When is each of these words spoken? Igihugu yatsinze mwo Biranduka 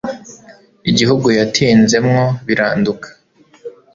Igihugu 0.89 1.27
yatsinze 1.39 1.95
mwo 2.05 2.25
Biranduka 2.45 3.07